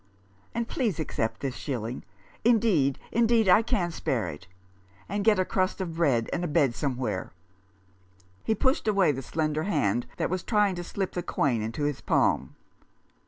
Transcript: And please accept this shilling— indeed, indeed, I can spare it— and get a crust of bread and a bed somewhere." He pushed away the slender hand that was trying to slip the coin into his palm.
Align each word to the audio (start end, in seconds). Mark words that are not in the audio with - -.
And 0.55 0.67
please 0.67 0.99
accept 0.99 1.41
this 1.41 1.53
shilling— 1.55 2.03
indeed, 2.53 2.97
indeed, 3.11 3.47
I 3.47 3.61
can 3.61 3.91
spare 3.91 4.27
it— 4.29 4.47
and 5.07 5.23
get 5.23 5.37
a 5.37 5.45
crust 5.45 5.79
of 5.79 5.97
bread 5.97 6.27
and 6.33 6.43
a 6.43 6.47
bed 6.47 6.73
somewhere." 6.73 7.33
He 8.43 8.55
pushed 8.55 8.87
away 8.87 9.11
the 9.11 9.21
slender 9.21 9.61
hand 9.65 10.07
that 10.17 10.31
was 10.31 10.41
trying 10.41 10.73
to 10.73 10.83
slip 10.83 11.11
the 11.11 11.21
coin 11.21 11.61
into 11.61 11.83
his 11.83 12.01
palm. 12.01 12.55